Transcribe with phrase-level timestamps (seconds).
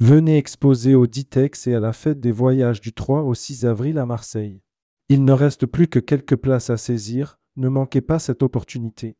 [0.00, 3.98] Venez exposer au Ditex et à la fête des voyages du 3 au 6 avril
[3.98, 4.62] à Marseille.
[5.08, 9.16] Il ne reste plus que quelques places à saisir, ne manquez pas cette opportunité.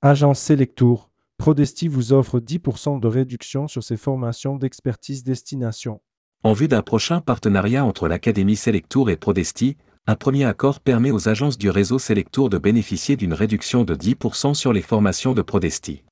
[0.00, 6.00] Agence Selectour, Prodesti vous offre 10% de réduction sur ses formations d'expertise destination.
[6.42, 9.76] En vue d'un prochain partenariat entre l'Académie Selectour et Prodesti,
[10.08, 14.54] un premier accord permet aux agences du réseau Selectour de bénéficier d'une réduction de 10%
[14.54, 16.04] sur les formations de Prodesti.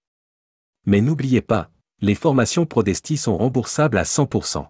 [0.84, 1.70] Mais n'oubliez pas,
[2.01, 4.66] les formations Prodesti sont remboursables à 100%.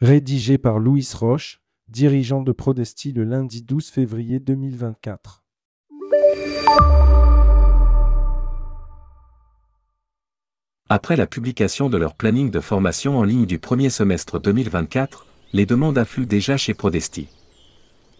[0.00, 5.42] Rédigé par Louis Roche, dirigeant de Prodesti le lundi 12 février 2024.
[10.88, 15.66] Après la publication de leur planning de formation en ligne du premier semestre 2024, les
[15.66, 17.28] demandes affluent déjà chez Prodesti.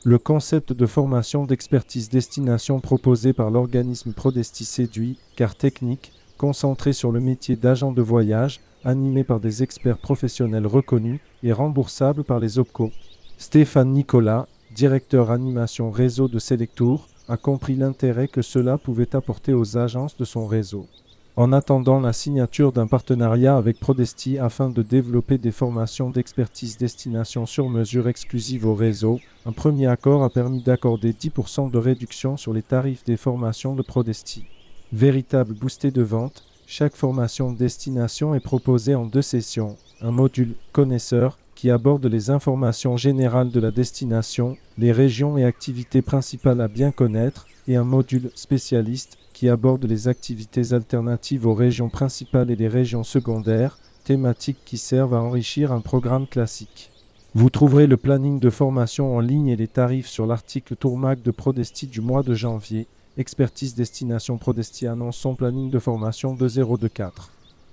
[0.03, 7.13] Le concept de formation d'expertise destination proposé par l'organisme Prodesti séduit, car technique, concentré sur
[7.13, 12.59] le métier d'agent de voyage, animé par des experts professionnels reconnus et remboursable par les
[12.59, 12.91] OPCO.
[13.37, 19.77] Stéphane Nicolas, directeur animation réseau de Selectour, a compris l'intérêt que cela pouvait apporter aux
[19.77, 20.87] agences de son réseau
[21.37, 27.47] en attendant la signature d'un partenariat avec Prodesti afin de développer des formations d'expertise destination
[27.47, 32.53] sur mesure exclusives au réseau, un premier accord a permis d'accorder 10% de réduction sur
[32.53, 34.45] les tarifs des formations de Prodesti.
[34.93, 41.39] Véritable boosté de vente, chaque formation destination est proposée en deux sessions, un module connaisseur
[41.55, 46.91] qui aborde les informations générales de la destination, les régions et activités principales à bien
[46.91, 52.69] connaître, et un module spécialiste qui aborde les activités alternatives aux régions principales et les
[52.69, 56.91] régions secondaires, thématiques qui servent à enrichir un programme classique.
[57.35, 61.31] Vous trouverez le planning de formation en ligne et les tarifs sur l'article Tourmac de
[61.31, 62.87] Prodesti du mois de janvier.
[63.17, 67.31] Expertise Destination Prodesti annonce son planning de formation de 024.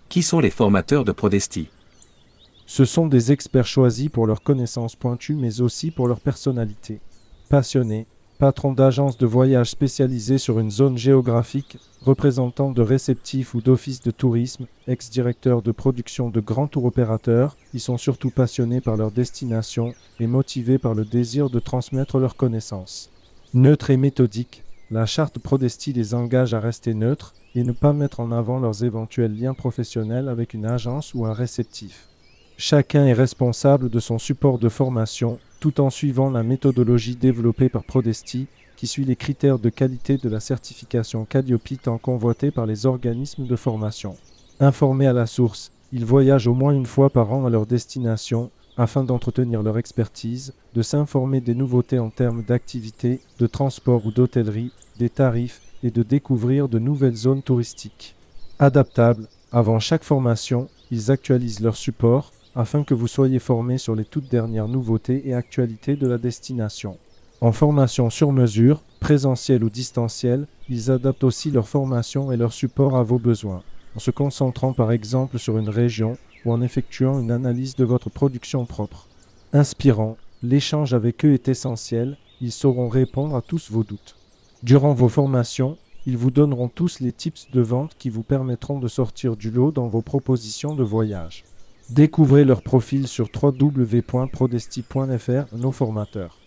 [0.07, 1.67] Qui sont les formateurs de Prodesti?
[2.65, 7.01] Ce sont des experts choisis pour leurs connaissances pointues mais aussi pour leur personnalité.
[7.50, 8.07] Passionnés,
[8.38, 14.12] patron d'agence de voyage spécialisée sur une zone géographique, représentant de réceptifs ou d'offices de
[14.12, 19.94] tourisme, ex-directeur de production de grands tours opérateurs, ils sont surtout passionnés par leur destination
[20.20, 23.09] et motivés par le désir de transmettre leurs connaissances.
[23.53, 28.19] Neutre et méthodique, la charte Prodesti les engage à rester neutres et ne pas mettre
[28.19, 32.08] en avant leurs éventuels liens professionnels avec une agence ou un réceptif.
[32.58, 37.84] Chacun est responsable de son support de formation tout en suivant la méthodologie développée par
[37.84, 42.85] Prodesti qui suit les critères de qualité de la certification Calliope tant convoitée par les
[42.85, 44.16] organismes de formation.
[44.59, 48.51] Informés à la source, ils voyagent au moins une fois par an à leur destination
[48.78, 54.72] afin d'entretenir leur expertise, de s'informer des nouveautés en termes d'activité, de transport ou d'hôtellerie,
[55.00, 58.16] des tarifs et de découvrir de nouvelles zones touristiques.
[58.59, 64.03] Adaptables, avant chaque formation, ils actualisent leur support afin que vous soyez formés sur les
[64.03, 66.97] toutes dernières nouveautés et actualités de la destination.
[67.40, 72.97] En formation sur mesure, présentielle ou distancielle, ils adaptent aussi leur formation et leur support
[72.97, 73.62] à vos besoins,
[73.95, 78.09] en se concentrant par exemple sur une région ou en effectuant une analyse de votre
[78.09, 79.07] production propre.
[79.53, 84.16] Inspirant, l'échange avec eux est essentiel, ils sauront répondre à tous vos doutes.
[84.63, 88.88] Durant vos formations, ils vous donneront tous les tips de vente qui vous permettront de
[88.88, 91.44] sortir du lot dans vos propositions de voyage.
[91.90, 96.38] Découvrez leur profil sur www.prodesti.fr, nos formateurs.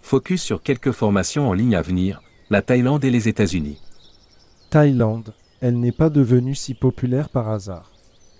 [0.00, 3.78] Focus sur quelques formations en ligne à venir, la Thaïlande et les États-Unis.
[4.70, 7.92] Thaïlande, elle n'est pas devenue si populaire par hasard.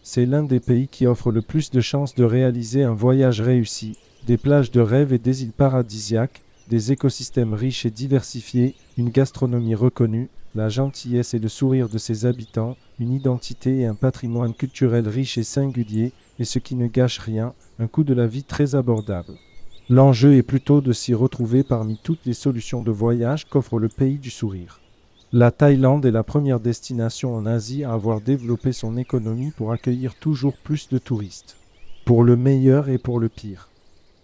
[0.02, 3.98] C'est l'un des pays qui offre le plus de chances de réaliser un voyage réussi,
[4.26, 9.74] des plages de rêve et des îles paradisiaques, des écosystèmes riches et diversifiés, une gastronomie
[9.74, 15.06] reconnue, la gentillesse et le sourire de ses habitants, une identité et un patrimoine culturel
[15.06, 18.74] riche et singulier, et ce qui ne gâche rien, un coût de la vie très
[18.74, 19.34] abordable.
[19.88, 24.18] L'enjeu est plutôt de s'y retrouver parmi toutes les solutions de voyage qu'offre le pays
[24.18, 24.80] du sourire.
[25.32, 30.14] La Thaïlande est la première destination en Asie à avoir développé son économie pour accueillir
[30.14, 31.56] toujours plus de touristes,
[32.04, 33.68] pour le meilleur et pour le pire.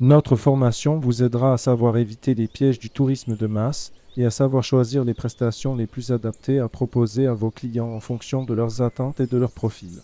[0.00, 4.30] Notre formation vous aidera à savoir éviter les pièges du tourisme de masse et à
[4.30, 8.54] savoir choisir les prestations les plus adaptées à proposer à vos clients en fonction de
[8.54, 10.02] leurs attentes et de leur profil.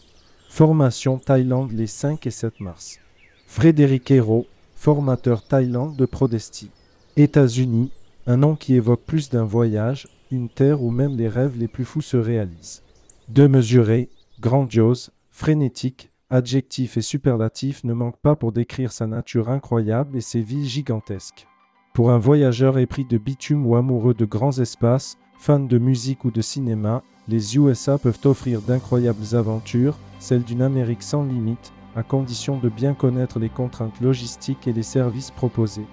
[0.48, 2.98] Formation Thaïlande les 5 et 7 mars.
[3.46, 6.70] Frédéric Hérault, formateur Thaïlande de Prodesti.
[7.16, 7.92] États-Unis,
[8.26, 11.84] un nom qui évoque plus d'un voyage, une terre où même les rêves les plus
[11.84, 12.82] fous se réalisent.
[13.28, 14.08] Demesuré,
[14.40, 20.40] grandiose, frénétique, adjectifs et superlatifs ne manquent pas pour décrire sa nature incroyable et ses
[20.40, 21.46] villes gigantesques.
[21.94, 26.32] Pour un voyageur épris de bitume ou amoureux de grands espaces, Fans de musique ou
[26.32, 32.56] de cinéma, les USA peuvent offrir d'incroyables aventures, celles d'une Amérique sans limite, à condition
[32.58, 35.86] de bien connaître les contraintes logistiques et les services proposés.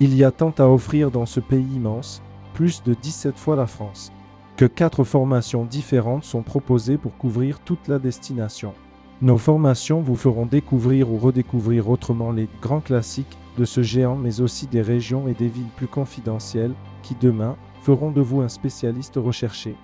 [0.00, 2.22] Il y a tant à offrir dans ce pays immense,
[2.54, 4.10] plus de 17 fois la France,
[4.56, 8.74] que quatre formations différentes sont proposées pour couvrir toute la destination.
[9.22, 14.40] Nos formations vous feront découvrir ou redécouvrir autrement les grands classiques de ce géant, mais
[14.40, 19.16] aussi des régions et des villes plus confidentielles qui demain feront de vous un spécialiste
[19.16, 19.76] recherché.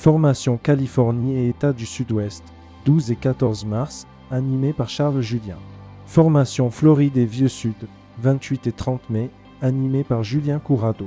[0.00, 2.42] Formation Californie et État du Sud-Ouest,
[2.86, 5.58] 12 et 14 mars, animé par Charles Julien.
[6.06, 7.74] Formation Floride et Vieux Sud,
[8.22, 9.28] 28 et 30 mai,
[9.60, 11.06] animé par Julien Courado.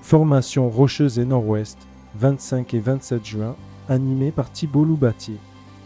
[0.00, 1.78] Formation Rocheuse et Nord-Ouest,
[2.16, 3.54] 25 et 27 juin,
[3.88, 5.38] animé par Thibault Loubatier.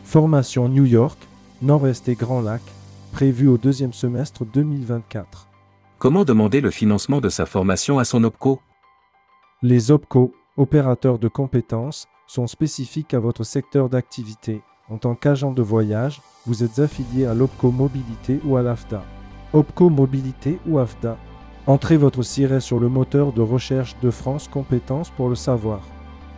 [0.05, 1.19] Formation New York,
[1.61, 2.63] Nord-Est et Grand Lac,
[3.13, 5.47] prévue au deuxième semestre 2024.
[5.99, 8.63] Comment demander le financement de sa formation à son OPCO?
[9.61, 14.63] Les OPCO, opérateurs de compétences, sont spécifiques à votre secteur d'activité.
[14.89, 19.03] En tant qu'agent de voyage, vous êtes affilié à l'OPCO Mobilité ou à l'AFDA.
[19.53, 21.17] OPCO Mobilité ou AFDA.
[21.67, 25.81] Entrez votre siret sur le moteur de recherche de France Compétences pour le savoir.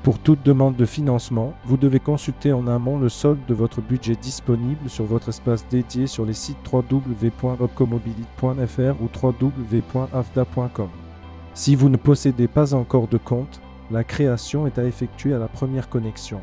[0.03, 4.15] Pour toute demande de financement, vous devez consulter en amont le solde de votre budget
[4.15, 10.89] disponible sur votre espace dédié sur les sites www.opcomobility.fr ou www.afda.com.
[11.55, 15.49] Si vous ne possédez pas encore de compte, la création est à effectuer à la
[15.49, 16.41] première connexion.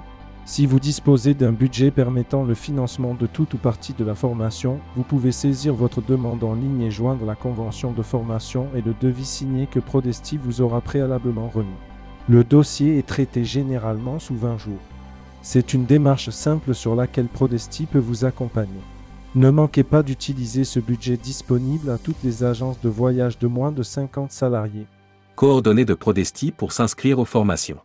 [0.48, 4.80] Si vous disposez d'un budget permettant le financement de toute ou partie de la formation,
[4.96, 8.94] vous pouvez saisir votre demande en ligne et joindre la convention de formation et le
[9.02, 11.70] devis signé que Prodesti vous aura préalablement remis.
[12.30, 14.82] Le dossier est traité généralement sous 20 jours.
[15.42, 18.82] C'est une démarche simple sur laquelle Prodesti peut vous accompagner.
[19.34, 23.72] Ne manquez pas d'utiliser ce budget disponible à toutes les agences de voyage de moins
[23.72, 24.86] de 50 salariés.
[25.36, 27.82] Coordonnées de Prodesti pour s'inscrire aux formations.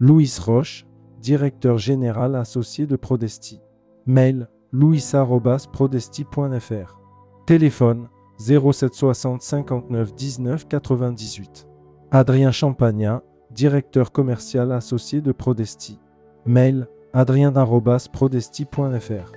[0.00, 0.86] Louis Roche,
[1.20, 3.60] directeur général associé de Prodesti.
[4.06, 6.98] Mail louis.prodesti.fr.
[7.46, 8.08] Téléphone
[8.38, 11.68] 0760 59 19 98.
[12.10, 16.00] Adrien Champagnat, directeur commercial associé de Prodesti.
[16.46, 19.32] Mail adrien.prodesti.fr.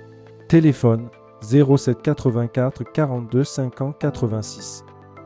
[0.48, 1.10] Téléphone
[1.42, 4.86] 07 84 42 50 86.